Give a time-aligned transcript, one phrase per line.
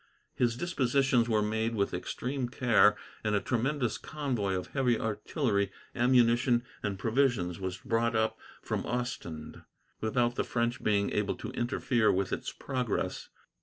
[0.33, 6.63] His dispositions were made with extreme care, and a tremendous convoy of heavy artillery, ammunition,
[6.81, 9.61] and provisions was brought up from Ostend,
[9.99, 13.29] without the French being able to interfere with its progress.